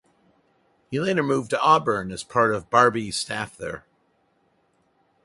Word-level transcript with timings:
He 0.89 0.99
later 0.99 1.21
moved 1.21 1.51
to 1.51 1.61
Auburn 1.61 2.11
as 2.11 2.23
part 2.23 2.55
of 2.55 2.71
Barbee's 2.71 3.15
staff 3.15 3.55
there. 3.55 3.85